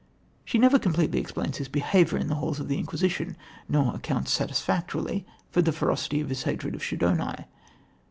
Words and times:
She 0.43 0.57
never 0.57 0.79
completely 0.79 1.19
explains 1.19 1.57
his 1.57 1.67
behaviour 1.67 2.17
in 2.17 2.25
the 2.25 2.33
halls 2.41 2.59
of 2.59 2.67
the 2.67 2.79
Inquisition 2.79 3.37
nor 3.69 3.93
accounts 3.95 4.31
satisfactorily 4.31 5.27
for 5.51 5.61
the 5.61 5.71
ferocity 5.71 6.19
of 6.21 6.29
his 6.29 6.41
hatred 6.41 6.73
of 6.73 6.81
Schedoni. 6.83 7.45